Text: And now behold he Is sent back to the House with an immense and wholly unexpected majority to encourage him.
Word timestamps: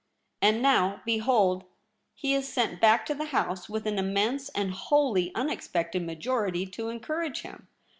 And 0.41 0.63
now 0.63 1.01
behold 1.05 1.63
he 2.15 2.33
Is 2.33 2.51
sent 2.51 2.81
back 2.81 3.05
to 3.05 3.13
the 3.13 3.25
House 3.25 3.69
with 3.69 3.85
an 3.85 3.99
immense 3.99 4.49
and 4.49 4.71
wholly 4.71 5.31
unexpected 5.35 6.01
majority 6.01 6.65
to 6.65 6.89
encourage 6.89 7.43
him. 7.43 7.67